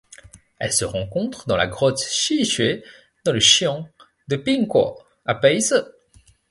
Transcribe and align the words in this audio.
Elle 0.57 0.73
se 0.73 0.83
rencontre 0.83 1.47
dans 1.47 1.57
la 1.57 1.67
grotte 1.67 1.99
Xiushui 2.01 2.83
dans 3.23 3.33
le 3.33 3.39
xian 3.39 3.87
de 4.29 4.35
Pingguo 4.35 4.97
à 5.27 5.35
Baise. 5.35 5.79